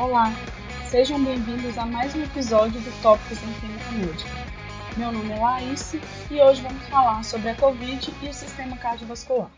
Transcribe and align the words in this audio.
Olá, 0.00 0.32
sejam 0.88 1.22
bem-vindos 1.22 1.76
a 1.76 1.84
mais 1.84 2.14
um 2.14 2.22
episódio 2.22 2.80
do 2.80 3.02
Tópicos 3.02 3.36
em 3.42 3.52
Clínica 3.60 3.90
Médica. 3.92 4.30
Meu 4.96 5.12
nome 5.12 5.30
é 5.30 5.38
Laís 5.38 5.92
e 6.30 6.40
hoje 6.40 6.62
vamos 6.62 6.82
falar 6.88 7.22
sobre 7.22 7.50
a 7.50 7.54
Covid 7.54 8.10
e 8.22 8.28
o 8.30 8.32
sistema 8.32 8.78
cardiovascular. 8.78 9.50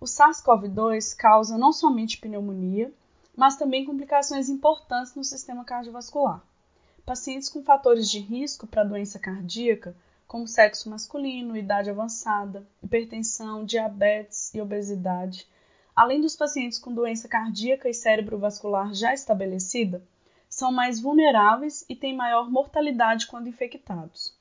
O 0.00 0.06
SARS-CoV-2 0.06 1.14
causa 1.14 1.58
não 1.58 1.74
somente 1.74 2.16
pneumonia, 2.16 2.90
mas 3.36 3.56
também 3.56 3.84
complicações 3.84 4.48
importantes 4.48 5.14
no 5.14 5.22
sistema 5.22 5.62
cardiovascular. 5.62 6.42
Pacientes 7.04 7.50
com 7.50 7.62
fatores 7.62 8.08
de 8.08 8.20
risco 8.20 8.66
para 8.66 8.82
doença 8.82 9.18
cardíaca, 9.18 9.94
como 10.26 10.48
sexo 10.48 10.88
masculino, 10.88 11.54
idade 11.54 11.90
avançada, 11.90 12.66
hipertensão, 12.82 13.62
diabetes 13.62 14.54
e 14.54 14.60
obesidade, 14.62 15.46
além 15.94 16.20
dos 16.20 16.34
pacientes 16.34 16.78
com 16.78 16.92
doença 16.92 17.28
cardíaca 17.28 17.88
e 17.88 17.94
cerebrovascular 17.94 18.92
já 18.94 19.12
estabelecida, 19.14 20.02
são 20.48 20.70
mais 20.70 21.00
vulneráveis 21.00 21.84
e 21.88 21.96
têm 21.96 22.16
maior 22.16 22.50
mortalidade 22.50 23.26
quando 23.26 23.48
infectados. 23.48 24.36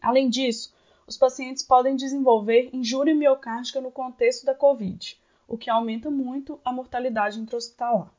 Além 0.00 0.28
disso, 0.28 0.74
os 1.06 1.16
pacientes 1.16 1.62
podem 1.62 1.94
desenvolver 1.94 2.70
injúria 2.72 3.14
miocárdica 3.14 3.80
no 3.80 3.90
contexto 3.90 4.44
da 4.44 4.54
COVID, 4.54 5.20
o 5.46 5.56
que 5.56 5.70
aumenta 5.70 6.10
muito 6.10 6.60
a 6.64 6.72
mortalidade 6.72 7.38
intra-hospitalar. 7.38 8.12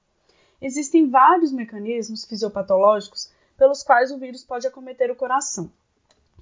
Existem 0.61 1.09
vários 1.09 1.51
mecanismos 1.51 2.25
fisiopatológicos 2.25 3.31
pelos 3.57 3.83
quais 3.83 4.11
o 4.11 4.17
vírus 4.17 4.43
pode 4.43 4.65
acometer 4.65 5.11
o 5.11 5.15
coração. 5.15 5.71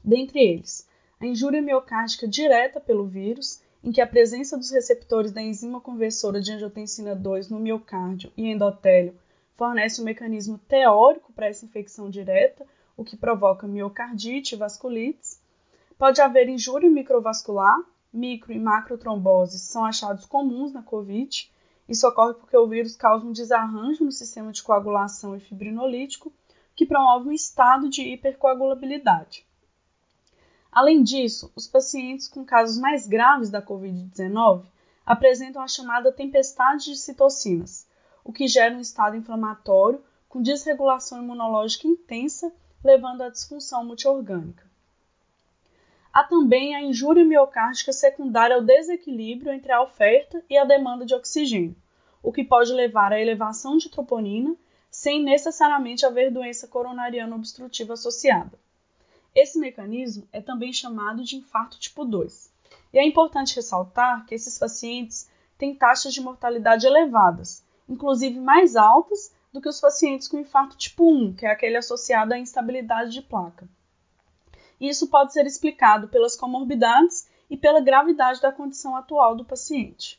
Dentre 0.04 0.40
eles, 0.40 0.88
a 1.20 1.26
injúria 1.26 1.62
miocárdica 1.62 2.28
direta 2.28 2.80
pelo 2.80 3.06
vírus, 3.08 3.62
em 3.86 3.92
que 3.92 4.02
a 4.02 4.08
presença 4.08 4.58
dos 4.58 4.72
receptores 4.72 5.32
da 5.32 5.44
enzima 5.44 5.80
conversora 5.80 6.42
de 6.42 6.52
angiotensina 6.52 7.16
2 7.16 7.52
no 7.52 7.60
miocárdio 7.60 8.34
e 8.36 8.48
endotélio 8.48 9.16
fornece 9.56 10.02
um 10.02 10.04
mecanismo 10.04 10.58
teórico 10.58 11.32
para 11.32 11.46
essa 11.46 11.66
infecção 11.66 12.10
direta, 12.10 12.66
o 12.98 13.04
que 13.04 13.16
provoca 13.16 13.68
miocardite 13.68 14.56
e 14.56 14.58
vasculites. 14.58 15.40
Pode 16.00 16.20
haver 16.20 16.50
injúria 16.50 16.90
microvascular, 16.90 17.80
micro 18.12 18.52
e 18.52 18.58
macrotromboses 18.58 19.62
são 19.62 19.86
achados 19.86 20.26
comuns 20.26 20.74
na 20.74 20.82
COVID. 20.82 21.54
Isso 21.88 22.08
ocorre 22.08 22.34
porque 22.34 22.58
o 22.58 22.68
vírus 22.68 22.96
causa 22.96 23.24
um 23.24 23.32
desarranjo 23.32 24.04
no 24.04 24.12
sistema 24.12 24.52
de 24.52 24.64
coagulação 24.64 25.36
e 25.38 25.40
fibrinolítico, 25.40 26.34
que 26.76 26.88
promove 26.88 27.30
um 27.30 27.34
estado 27.34 27.88
de 27.88 28.02
hipercoagulabilidade. 28.02 29.46
Além 30.76 31.04
disso, 31.04 31.50
os 31.56 31.68
pacientes 31.68 32.28
com 32.28 32.44
casos 32.44 32.78
mais 32.78 33.08
graves 33.08 33.50
da 33.50 33.62
Covid-19 33.62 34.66
apresentam 35.06 35.62
a 35.62 35.70
chamada 35.70 36.12
tempestade 36.12 36.92
de 36.92 36.98
citocinas, 36.98 37.88
o 38.26 38.34
que 38.34 38.46
gera 38.46 38.76
um 38.76 38.82
estado 38.82 39.16
inflamatório 39.16 40.04
com 40.28 40.42
desregulação 40.42 41.24
imunológica 41.24 41.88
intensa, 41.88 42.54
levando 42.84 43.22
à 43.22 43.30
disfunção 43.30 43.86
multiorgânica. 43.86 44.70
Há 46.12 46.26
também 46.26 46.76
a 46.76 46.82
injúria 46.82 47.24
miocárdica 47.24 47.94
secundária 47.94 48.58
ao 48.58 48.62
desequilíbrio 48.62 49.54
entre 49.54 49.72
a 49.72 49.82
oferta 49.82 50.44
e 50.50 50.58
a 50.58 50.66
demanda 50.66 51.06
de 51.06 51.16
oxigênio, 51.16 51.78
o 52.22 52.34
que 52.34 52.44
pode 52.44 52.74
levar 52.74 53.14
à 53.14 53.22
elevação 53.22 53.78
de 53.78 53.90
troponina 53.90 54.54
sem 54.92 55.24
necessariamente 55.24 56.06
haver 56.06 56.32
doença 56.32 56.68
coronariana 56.68 57.34
obstrutiva 57.34 57.94
associada. 57.94 58.65
Esse 59.36 59.60
mecanismo 59.60 60.26
é 60.32 60.40
também 60.40 60.72
chamado 60.72 61.22
de 61.22 61.36
infarto 61.36 61.78
tipo 61.78 62.06
2. 62.06 62.50
E 62.94 62.98
é 62.98 63.06
importante 63.06 63.58
ressaltar 63.58 64.26
que 64.26 64.34
esses 64.34 64.58
pacientes 64.58 65.30
têm 65.58 65.76
taxas 65.76 66.14
de 66.14 66.22
mortalidade 66.22 66.88
elevadas, 66.88 67.62
inclusive 67.90 68.40
mais 68.40 68.78
altas 68.78 69.36
do 69.52 69.60
que 69.60 69.68
os 69.68 69.82
pacientes 69.82 70.30
com 70.30 70.40
infarto 70.40 70.78
tipo 70.78 71.12
1, 71.12 71.34
que 71.34 71.46
é 71.46 71.52
aquele 71.52 71.76
associado 71.76 72.34
à 72.34 72.40
instabilidade 72.40 73.12
de 73.12 73.22
placa. 73.22 73.68
Isso 74.80 75.08
pode 75.08 75.34
ser 75.34 75.46
explicado 75.46 76.08
pelas 76.08 76.38
comorbidades 76.38 77.28
e 77.50 77.58
pela 77.58 77.82
gravidade 77.82 78.42
da 78.42 78.54
condição 78.54 78.96
atual 78.96 79.36
do 79.36 79.44
paciente. 79.44 80.18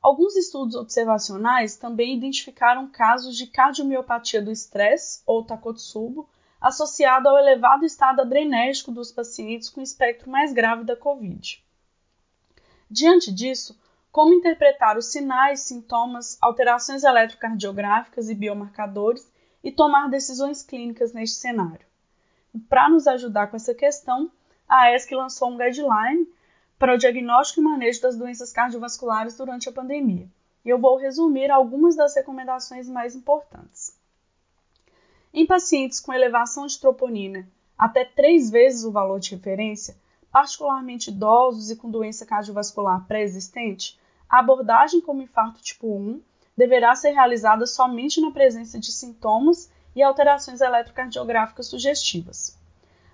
Alguns 0.00 0.34
estudos 0.34 0.74
observacionais 0.74 1.76
também 1.76 2.16
identificaram 2.16 2.88
casos 2.88 3.36
de 3.36 3.46
cardiomiopatia 3.46 4.40
do 4.40 4.50
estresse, 4.50 5.22
ou 5.26 5.44
Takotsubo, 5.44 6.28
associado 6.60 7.28
ao 7.28 7.38
elevado 7.38 7.84
estado 7.84 8.20
adrenérgico 8.20 8.90
dos 8.90 9.12
pacientes 9.12 9.68
com 9.68 9.80
espectro 9.80 10.30
mais 10.30 10.52
grave 10.52 10.84
da 10.84 10.96
COVID. 10.96 11.64
Diante 12.90 13.32
disso, 13.32 13.78
como 14.10 14.34
interpretar 14.34 14.96
os 14.96 15.06
sinais, 15.06 15.60
sintomas, 15.60 16.38
alterações 16.40 17.04
eletrocardiográficas 17.04 18.28
e 18.28 18.34
biomarcadores 18.34 19.30
e 19.62 19.70
tomar 19.70 20.08
decisões 20.08 20.62
clínicas 20.62 21.12
neste 21.12 21.36
cenário? 21.36 21.86
Para 22.68 22.88
nos 22.88 23.06
ajudar 23.06 23.48
com 23.48 23.56
essa 23.56 23.74
questão, 23.74 24.30
a 24.66 24.92
ESC 24.92 25.14
lançou 25.14 25.50
um 25.50 25.56
guideline 25.56 26.26
para 26.78 26.94
o 26.94 26.98
diagnóstico 26.98 27.60
e 27.60 27.64
manejo 27.64 28.00
das 28.00 28.16
doenças 28.16 28.52
cardiovasculares 28.52 29.36
durante 29.36 29.68
a 29.68 29.72
pandemia. 29.72 30.28
E 30.64 30.68
eu 30.68 30.78
vou 30.78 30.96
resumir 30.96 31.50
algumas 31.50 31.94
das 31.94 32.14
recomendações 32.14 32.88
mais 32.88 33.14
importantes. 33.14 33.87
Em 35.32 35.46
pacientes 35.46 36.00
com 36.00 36.12
elevação 36.12 36.66
de 36.66 36.78
troponina 36.78 37.46
até 37.76 38.04
três 38.04 38.50
vezes 38.50 38.84
o 38.84 38.90
valor 38.90 39.20
de 39.20 39.30
referência, 39.30 39.96
particularmente 40.32 41.10
idosos 41.10 41.70
e 41.70 41.76
com 41.76 41.90
doença 41.90 42.24
cardiovascular 42.24 43.06
pré-existente, 43.06 43.98
a 44.28 44.38
abordagem 44.38 45.00
como 45.00 45.22
infarto 45.22 45.62
tipo 45.62 45.94
1 45.94 46.20
deverá 46.56 46.94
ser 46.94 47.10
realizada 47.10 47.66
somente 47.66 48.20
na 48.20 48.30
presença 48.30 48.80
de 48.80 48.90
sintomas 48.90 49.70
e 49.94 50.02
alterações 50.02 50.60
eletrocardiográficas 50.60 51.66
sugestivas. 51.66 52.58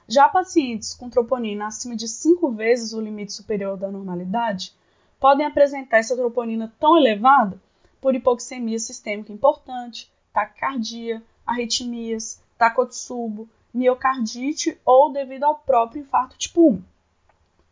Já 0.07 0.29
pacientes 0.29 0.95
com 0.95 1.11
troponina 1.11 1.67
acima 1.67 1.97
de 1.97 2.09
5 2.09 2.51
vezes 2.53 2.93
o 2.93 3.01
limite 3.01 3.33
superior 3.33 3.77
da 3.77 3.91
normalidade 3.91 4.73
podem 5.19 5.47
apresentar 5.47 5.99
essa 5.99 6.17
troponina 6.17 6.73
tão 6.79 6.97
elevada 6.97 7.61
por 8.01 8.15
hipoxemia 8.15 8.79
sistêmica 8.79 9.33
importante, 9.33 10.13
taquicardia, 10.33 11.23
arritmias, 11.47 12.43
takotsubo, 12.59 13.49
miocardite 13.73 14.79
ou 14.85 15.13
devido 15.13 15.45
ao 15.45 15.57
próprio 15.57 16.03
infarto 16.03 16.39
tipo 16.39 16.71
1. 16.71 16.83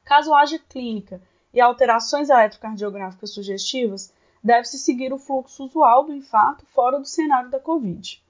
Caso 0.04 0.34
haja 0.34 0.58
clínica 0.58 1.20
e 1.54 1.60
alterações 1.60 2.28
eletrocardiográficas 2.28 3.30
sugestivas, 3.30 4.12
deve-se 4.42 4.78
seguir 4.78 5.12
o 5.12 5.18
fluxo 5.18 5.64
usual 5.64 6.04
do 6.04 6.14
infarto 6.14 6.66
fora 6.66 6.98
do 6.98 7.06
cenário 7.06 7.50
da 7.50 7.60
COVID. 7.60 8.22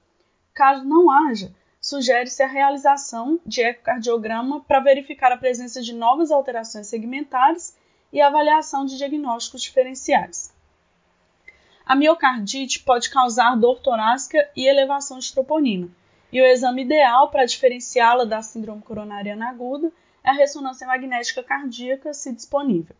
Caso 0.53 0.85
não 0.85 1.09
haja, 1.09 1.51
sugere-se 1.81 2.43
a 2.43 2.47
realização 2.47 3.39
de 3.45 3.61
ecocardiograma 3.61 4.61
para 4.61 4.79
verificar 4.79 5.31
a 5.31 5.37
presença 5.37 5.81
de 5.81 5.93
novas 5.93 6.29
alterações 6.31 6.87
segmentares 6.87 7.75
e 8.11 8.21
avaliação 8.21 8.85
de 8.85 8.97
diagnósticos 8.97 9.63
diferenciais. 9.63 10.52
A 11.85 11.95
miocardite 11.95 12.79
pode 12.79 13.09
causar 13.09 13.57
dor 13.57 13.81
torácica 13.81 14.49
e 14.55 14.65
elevação 14.65 15.19
de 15.19 15.33
troponina, 15.33 15.89
e 16.31 16.41
o 16.41 16.45
exame 16.45 16.83
ideal 16.83 17.29
para 17.29 17.45
diferenciá-la 17.45 18.23
da 18.23 18.41
síndrome 18.41 18.81
coronariana 18.81 19.49
aguda 19.49 19.91
é 20.23 20.29
a 20.29 20.33
ressonância 20.33 20.87
magnética 20.87 21.43
cardíaca, 21.43 22.13
se 22.13 22.31
disponível. 22.31 22.95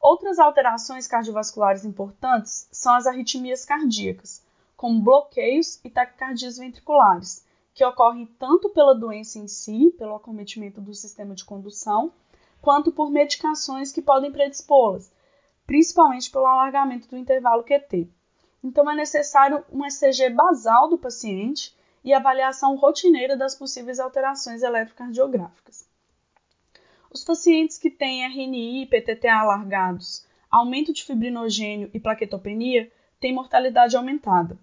Outras 0.00 0.40
alterações 0.40 1.06
cardiovasculares 1.06 1.84
importantes 1.84 2.68
são 2.72 2.94
as 2.94 3.06
arritmias 3.06 3.64
cardíacas, 3.64 4.44
como 4.76 5.00
bloqueios 5.00 5.80
e 5.84 5.88
taquicardias 5.88 6.58
ventriculares, 6.58 7.46
que 7.72 7.84
ocorrem 7.84 8.26
tanto 8.26 8.68
pela 8.70 8.94
doença 8.94 9.38
em 9.38 9.46
si, 9.46 9.94
pelo 9.96 10.16
acometimento 10.16 10.80
do 10.80 10.92
sistema 10.92 11.34
de 11.34 11.44
condução, 11.44 12.12
quanto 12.60 12.90
por 12.90 13.10
medicações 13.10 13.92
que 13.92 14.02
podem 14.02 14.32
predispô-las, 14.32 15.10
principalmente 15.66 16.30
pelo 16.30 16.46
alargamento 16.46 17.08
do 17.08 17.16
intervalo 17.16 17.64
QT. 17.64 18.08
Então, 18.62 18.90
é 18.90 18.94
necessário 18.94 19.64
um 19.70 19.84
ECG 19.84 20.30
basal 20.30 20.88
do 20.88 20.98
paciente 20.98 21.74
e 22.02 22.12
avaliação 22.12 22.76
rotineira 22.76 23.36
das 23.36 23.54
possíveis 23.54 23.98
alterações 23.98 24.62
eletrocardiográficas. 24.62 25.86
Os 27.12 27.24
pacientes 27.24 27.78
que 27.78 27.90
têm 27.90 28.24
RNI 28.24 28.82
e 28.82 28.86
PTTA 28.86 29.34
alargados, 29.34 30.26
aumento 30.50 30.92
de 30.92 31.04
fibrinogênio 31.04 31.90
e 31.94 32.00
plaquetopenia 32.00 32.90
têm 33.20 33.32
mortalidade 33.32 33.96
aumentada. 33.96 34.58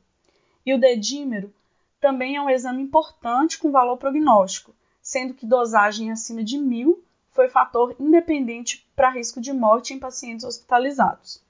E 0.66 0.74
o 0.74 0.80
dedímero 0.80 1.54
também 2.00 2.36
é 2.36 2.42
um 2.42 2.50
exame 2.50 2.82
importante 2.82 3.58
com 3.58 3.72
valor 3.72 3.98
prognóstico, 3.98 4.76
sendo 5.02 5.34
que 5.34 5.46
dosagem 5.46 6.12
acima 6.12 6.44
de 6.44 6.58
1000 6.58 7.04
foi 7.32 7.50
fator 7.50 7.96
independente 8.00 8.88
para 8.96 9.10
risco 9.10 9.42
de 9.42 9.52
morte 9.54 9.94
em 9.94 10.00
pacientes 10.00 10.46
hospitalizados. 10.46 11.42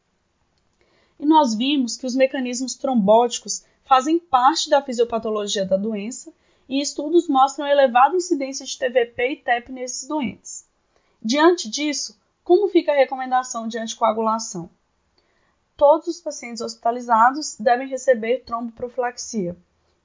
E 1.19 1.25
nós 1.25 1.53
vimos 1.53 1.97
que 1.97 2.05
os 2.05 2.15
mecanismos 2.15 2.75
trombóticos 2.75 3.65
fazem 3.83 4.17
parte 4.17 4.69
da 4.69 4.81
fisiopatologia 4.81 5.65
da 5.65 5.77
doença 5.77 6.33
e 6.67 6.81
estudos 6.81 7.27
mostram 7.27 7.67
elevada 7.67 8.15
incidência 8.15 8.65
de 8.65 8.77
TVP 8.77 9.31
e 9.31 9.37
TEP 9.37 9.71
nesses 9.71 10.07
doentes. 10.07 10.65
Diante 11.21 11.69
disso, 11.69 12.19
como 12.43 12.69
fica 12.69 12.91
a 12.91 12.95
recomendação 12.95 13.67
de 13.67 13.77
anticoagulação? 13.77 14.69
todos 15.81 16.07
os 16.07 16.21
pacientes 16.21 16.61
hospitalizados 16.61 17.57
devem 17.59 17.87
receber 17.87 18.43
tromboprofilaxia, 18.45 19.57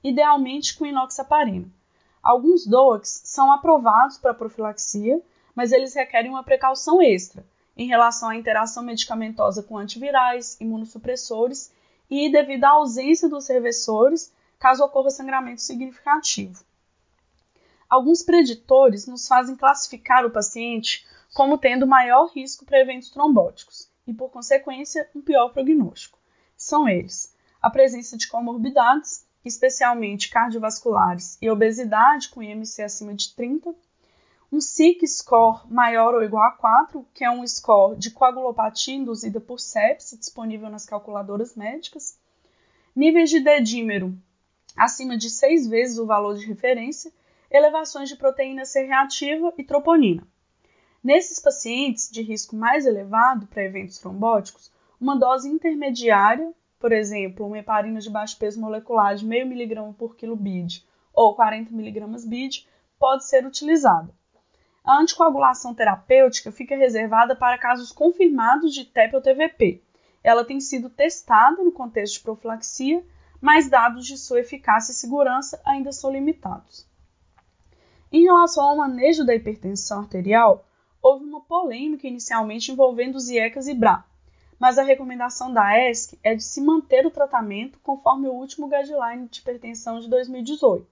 idealmente 0.03 0.75
com 0.75 0.87
inoxaparina. 0.87 1.69
Alguns 2.23 2.65
DOACs 2.65 3.21
são 3.25 3.51
aprovados 3.51 4.17
para 4.17 4.33
profilaxia, 4.33 5.21
mas 5.57 5.71
eles 5.71 5.95
requerem 5.95 6.29
uma 6.29 6.43
precaução 6.43 7.01
extra 7.01 7.43
em 7.75 7.87
relação 7.87 8.29
à 8.29 8.35
interação 8.35 8.83
medicamentosa 8.83 9.63
com 9.63 9.75
antivirais, 9.75 10.55
imunossupressores 10.61 11.73
e 12.07 12.31
devido 12.31 12.65
à 12.65 12.69
ausência 12.69 13.27
dos 13.27 13.47
reversores, 13.47 14.31
caso 14.59 14.83
ocorra 14.83 15.09
sangramento 15.09 15.63
significativo. 15.63 16.63
Alguns 17.89 18.21
preditores 18.21 19.07
nos 19.07 19.27
fazem 19.27 19.55
classificar 19.55 20.23
o 20.27 20.29
paciente 20.29 21.07
como 21.33 21.57
tendo 21.57 21.87
maior 21.87 22.27
risco 22.27 22.63
para 22.63 22.79
eventos 22.79 23.09
trombóticos 23.09 23.89
e, 24.05 24.13
por 24.13 24.29
consequência, 24.29 25.09
um 25.15 25.21
pior 25.21 25.49
prognóstico. 25.49 26.19
São 26.55 26.87
eles: 26.87 27.33
a 27.59 27.71
presença 27.71 28.15
de 28.15 28.27
comorbidades, 28.27 29.25
especialmente 29.43 30.29
cardiovasculares 30.29 31.35
e 31.41 31.49
obesidade 31.49 32.29
com 32.29 32.43
IMC 32.43 32.83
acima 32.83 33.15
de 33.15 33.33
30, 33.33 33.73
um 34.51 34.61
SIC 34.61 35.05
score 35.05 35.61
maior 35.69 36.15
ou 36.15 36.23
igual 36.23 36.43
a 36.43 36.51
4, 36.51 37.05
que 37.13 37.23
é 37.23 37.29
um 37.29 37.45
score 37.45 37.97
de 37.97 38.11
coagulopatia 38.11 38.95
induzida 38.95 39.41
por 39.41 39.59
sepse, 39.59 40.17
disponível 40.17 40.69
nas 40.69 40.85
calculadoras 40.85 41.55
médicas, 41.55 42.17
níveis 42.95 43.29
de 43.29 43.41
dedímero 43.41 44.17
acima 44.75 45.17
de 45.17 45.29
6 45.29 45.67
vezes 45.67 45.97
o 45.97 46.05
valor 46.05 46.37
de 46.37 46.45
referência, 46.45 47.11
elevações 47.49 48.07
de 48.09 48.15
proteína 48.15 48.63
C 48.63 48.83
reativa 48.83 49.53
e 49.57 49.63
troponina. 49.63 50.25
Nesses 51.03 51.39
pacientes 51.39 52.09
de 52.09 52.21
risco 52.21 52.55
mais 52.55 52.85
elevado 52.85 53.47
para 53.47 53.63
eventos 53.63 53.97
trombóticos, 53.97 54.71
uma 54.99 55.17
dose 55.17 55.49
intermediária, 55.49 56.53
por 56.79 56.91
exemplo, 56.91 57.45
uma 57.45 57.57
heparina 57.57 57.99
de 57.99 58.09
baixo 58.09 58.37
peso 58.37 58.59
molecular 58.61 59.15
de 59.15 59.25
0,5 59.25 59.51
mg 59.51 59.93
por 59.97 60.15
quilo 60.15 60.35
BID 60.35 60.85
ou 61.13 61.35
40 61.35 61.73
mg 61.73 62.27
BID, 62.27 62.67
pode 62.99 63.25
ser 63.25 63.45
utilizada. 63.45 64.13
A 64.87 65.01
anticoagulação 65.01 65.73
terapêutica 65.73 66.49
fica 66.49 66.77
reservada 66.77 67.35
para 67.35 67.57
casos 67.57 67.91
confirmados 67.91 68.73
de 68.73 68.85
TEP 68.85 69.13
ou 69.17 69.21
TVP. 69.21 69.83
Ela 70.23 70.45
tem 70.45 70.61
sido 70.61 70.89
testada 70.89 71.61
no 71.61 71.73
contexto 71.73 72.13
de 72.13 72.19
profilaxia, 72.21 73.05
mas 73.41 73.69
dados 73.69 74.05
de 74.05 74.17
sua 74.17 74.39
eficácia 74.39 74.93
e 74.93 74.95
segurança 74.95 75.61
ainda 75.65 75.91
são 75.91 76.09
limitados. 76.09 76.87
Em 78.09 78.23
relação 78.23 78.63
ao 78.63 78.77
manejo 78.77 79.25
da 79.25 79.35
hipertensão 79.35 79.99
arterial, 79.99 80.65
houve 81.01 81.25
uma 81.25 81.41
polêmica 81.41 82.07
inicialmente 82.07 82.71
envolvendo 82.71 83.17
os 83.17 83.27
IECAS 83.27 83.67
e 83.67 83.73
BRA, 83.73 84.05
mas 84.57 84.77
a 84.77 84.83
recomendação 84.83 85.51
da 85.51 85.77
ESC 85.77 86.17
é 86.23 86.33
de 86.33 86.45
se 86.45 86.61
manter 86.61 87.05
o 87.05 87.11
tratamento 87.11 87.77
conforme 87.83 88.29
o 88.29 88.33
último 88.33 88.69
guideline 88.69 89.27
de 89.27 89.41
hipertensão 89.41 89.99
de 89.99 90.09
2018. 90.09 90.87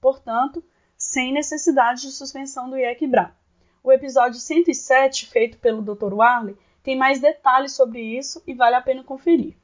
Portanto, 0.00 0.64
sem 1.06 1.32
necessidade 1.32 2.02
de 2.02 2.10
suspensão 2.10 2.68
do 2.68 2.76
IEC-BRA. 2.76 3.32
O 3.82 3.92
episódio 3.92 4.40
107, 4.40 5.26
feito 5.26 5.56
pelo 5.58 5.80
Dr. 5.80 6.12
Warley, 6.12 6.56
tem 6.82 6.96
mais 6.96 7.20
detalhes 7.20 7.72
sobre 7.72 8.00
isso 8.00 8.42
e 8.44 8.52
vale 8.52 8.74
a 8.74 8.82
pena 8.82 9.04
conferir. 9.04 9.56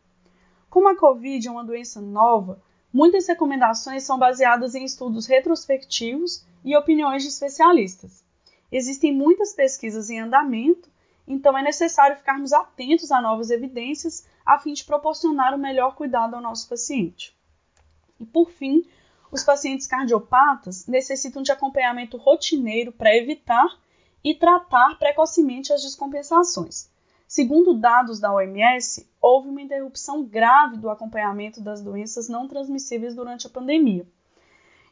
Como 0.71 0.89
a 0.89 0.97
Covid 0.97 1.47
é 1.47 1.51
uma 1.51 1.65
doença 1.65 2.01
nova, 2.01 2.63
muitas 2.93 3.27
recomendações 3.27 4.05
são 4.05 4.19
baseadas 4.19 4.77
em 4.77 4.85
estudos 4.85 5.27
retrospectivos 5.27 6.47
e 6.65 6.77
opiniões 6.77 7.25
de 7.25 7.29
especialistas. 7.29 8.25
Existem 8.71 9.13
muitas 9.13 9.53
pesquisas 9.53 10.11
em 10.11 10.21
andamento, 10.21 10.89
então 11.27 11.59
é 11.59 11.63
necessário 11.63 12.17
ficarmos 12.17 12.53
atentos 12.53 13.11
a 13.11 13.21
novas 13.21 13.51
evidências 13.51 14.25
a 14.47 14.61
fim 14.61 14.75
de 14.75 14.85
proporcionar 14.85 15.55
o 15.55 15.59
melhor 15.59 15.97
cuidado 15.97 16.35
ao 16.35 16.41
nosso 16.41 16.69
paciente. 16.69 17.37
E 18.21 18.25
por 18.25 18.49
fim, 18.49 18.87
os 19.33 19.43
pacientes 19.43 19.87
cardiopatas 19.87 20.87
necessitam 20.87 21.43
de 21.43 21.51
acompanhamento 21.51 22.19
rotineiro 22.19 22.93
para 22.93 23.17
evitar 23.17 23.67
e 24.23 24.35
tratar 24.35 24.99
precocemente 24.99 25.73
as 25.73 25.81
descompensações. 25.81 26.91
Segundo 27.27 27.73
dados 27.73 28.21
da 28.21 28.31
OMS, 28.31 29.09
houve 29.19 29.49
uma 29.49 29.63
interrupção 29.63 30.23
grave 30.23 30.77
do 30.77 30.91
acompanhamento 30.91 31.63
das 31.63 31.81
doenças 31.81 32.29
não 32.29 32.47
transmissíveis 32.47 33.15
durante 33.15 33.47
a 33.47 33.51
pandemia. 33.51 34.07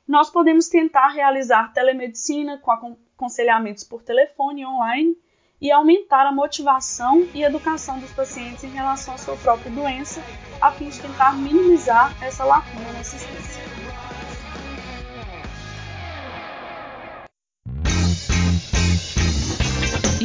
Nós 0.09 0.31
podemos 0.31 0.69
tentar 0.69 1.09
realizar 1.09 1.75
telemedicina 1.75 2.57
com 2.57 2.71
aconselhamentos 2.71 3.85
por 3.85 4.03
telefone 4.03 4.63
e 4.63 4.67
online 4.67 5.19
e 5.61 5.71
aumentar 5.71 6.27
a 6.27 6.33
motivação 6.33 7.29
e 7.35 7.43
educação 7.43 8.01
dos 8.01 8.11
pacientes 8.13 8.65
em 8.65 8.71
relação 8.71 9.15
à 9.15 9.19
sua 9.19 9.37
própria 9.37 9.71
doença, 9.71 10.23
a 10.63 10.73
fim 10.73 10.89
de 10.89 10.99
tentar 10.99 11.37
minimizar 11.37 12.17
essa 12.25 12.43
lacuna 12.43 12.91
na 12.91 13.01
assistência. 13.01 13.70